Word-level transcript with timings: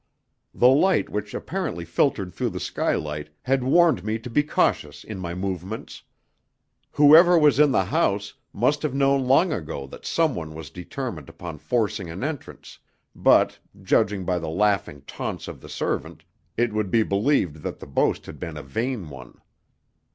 The 0.55 0.67
light 0.67 1.09
which 1.09 1.35
apparently 1.35 1.85
filtered 1.85 2.33
through 2.33 2.49
the 2.49 2.59
skylight 2.59 3.29
had 3.43 3.63
warned 3.63 4.03
me 4.03 4.17
to 4.17 4.31
be 4.31 4.41
cautious 4.41 5.03
in 5.03 5.19
my 5.19 5.35
movements. 5.35 6.01
Whoever 6.93 7.37
was 7.37 7.59
in 7.59 7.71
the 7.71 7.85
house 7.85 8.33
must 8.51 8.81
have 8.81 8.95
known 8.95 9.27
long 9.27 9.53
ago 9.53 9.85
that 9.85 10.07
someone 10.07 10.55
was 10.55 10.71
determined 10.71 11.29
upon 11.29 11.59
forcing 11.59 12.09
an 12.09 12.23
entrance, 12.23 12.79
but, 13.13 13.59
judging 13.83 14.25
by 14.25 14.39
the 14.39 14.49
laughing 14.49 15.01
taunts 15.05 15.47
of 15.47 15.61
the 15.61 15.69
servant, 15.69 16.23
it 16.57 16.73
would 16.73 16.89
be 16.89 17.03
believed 17.03 17.57
that 17.57 17.77
the 17.77 17.85
boast 17.85 18.25
had 18.25 18.39
been 18.39 18.57
a 18.57 18.63
vain 18.63 19.07
one. 19.07 19.39